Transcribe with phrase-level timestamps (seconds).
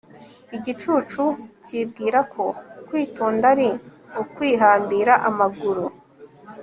[0.57, 1.23] igicucu
[1.65, 2.43] cyibwira ko
[2.87, 3.69] kwitonda ari
[4.21, 5.85] ukwihambira amaguru